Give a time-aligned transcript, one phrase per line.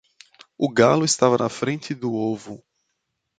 [0.57, 2.65] O galo estava na frente do ovo.